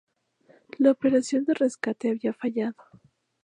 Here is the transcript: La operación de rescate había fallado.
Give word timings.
La 0.79 0.89
operación 0.89 1.45
de 1.45 1.53
rescate 1.53 2.09
había 2.09 2.33
fallado. 2.33 2.75